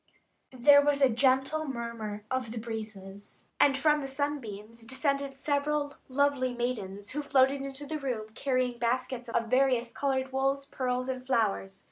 There 0.57 0.81
was 0.83 0.99
a 0.99 1.09
gentle 1.11 1.65
murmur 1.67 2.23
of 2.31 2.51
the 2.51 2.57
breezes, 2.57 3.45
and 3.59 3.77
from 3.77 4.01
the 4.01 4.07
sunbeams 4.07 4.81
descended 4.81 5.37
seven 5.37 5.91
lovely 6.09 6.55
maidens, 6.55 7.11
who 7.11 7.21
floated 7.21 7.61
into 7.61 7.85
the 7.85 7.99
room, 7.99 8.29
carrying 8.33 8.79
baskets 8.79 9.29
of 9.29 9.49
various 9.49 9.93
coloured 9.93 10.31
wools, 10.31 10.65
pearls, 10.65 11.07
and 11.07 11.23
flowers. 11.27 11.79